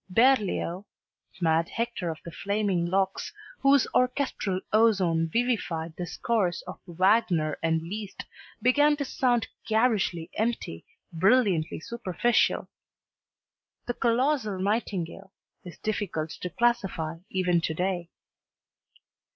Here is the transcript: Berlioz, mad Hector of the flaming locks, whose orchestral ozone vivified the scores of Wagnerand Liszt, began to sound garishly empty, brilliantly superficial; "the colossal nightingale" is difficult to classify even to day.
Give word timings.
Berlioz, 0.09 0.83
mad 1.41 1.69
Hector 1.69 2.09
of 2.09 2.17
the 2.25 2.31
flaming 2.31 2.87
locks, 2.87 3.31
whose 3.59 3.85
orchestral 3.93 4.59
ozone 4.73 5.29
vivified 5.31 5.93
the 5.95 6.07
scores 6.07 6.63
of 6.63 6.79
Wagnerand 6.87 7.83
Liszt, 7.83 8.25
began 8.63 8.95
to 8.97 9.05
sound 9.05 9.47
garishly 9.67 10.31
empty, 10.33 10.87
brilliantly 11.13 11.79
superficial; 11.79 12.67
"the 13.85 13.93
colossal 13.93 14.57
nightingale" 14.57 15.31
is 15.63 15.77
difficult 15.77 16.31
to 16.31 16.49
classify 16.49 17.19
even 17.29 17.61
to 17.61 17.73
day. 17.75 18.09